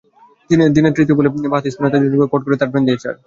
দিনের 0.75 0.95
তৃতীয় 0.95 1.15
বলেই 1.17 1.51
বাঁহাতি 1.51 1.69
স্পিনার 1.71 1.91
তাইজুল 1.91 2.07
ইসলামকে 2.09 2.31
কাট 2.31 2.41
করে 2.43 2.59
থার্ডম্যান 2.59 2.83
দিয়ে 2.87 3.01
চার। 3.03 3.15